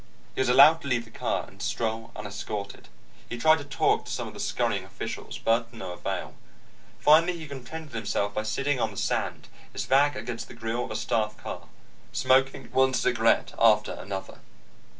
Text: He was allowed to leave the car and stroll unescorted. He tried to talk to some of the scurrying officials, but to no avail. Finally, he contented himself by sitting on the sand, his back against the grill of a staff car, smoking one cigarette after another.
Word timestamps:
He 0.33 0.41
was 0.41 0.49
allowed 0.49 0.81
to 0.81 0.87
leave 0.87 1.05
the 1.05 1.11
car 1.11 1.45
and 1.47 1.61
stroll 1.61 2.09
unescorted. 2.15 2.87
He 3.29 3.37
tried 3.37 3.59
to 3.59 3.63
talk 3.63 4.05
to 4.05 4.11
some 4.11 4.27
of 4.27 4.33
the 4.33 4.39
scurrying 4.39 4.83
officials, 4.83 5.37
but 5.37 5.69
to 5.69 5.77
no 5.77 5.91
avail. 5.91 6.33
Finally, 6.97 7.37
he 7.37 7.47
contented 7.47 7.93
himself 7.93 8.33
by 8.33 8.41
sitting 8.41 8.79
on 8.79 8.89
the 8.89 8.97
sand, 8.97 9.47
his 9.71 9.85
back 9.85 10.15
against 10.15 10.47
the 10.47 10.55
grill 10.55 10.83
of 10.83 10.89
a 10.89 10.95
staff 10.95 11.37
car, 11.37 11.67
smoking 12.13 12.71
one 12.71 12.95
cigarette 12.95 13.53
after 13.59 13.91
another. 13.91 14.39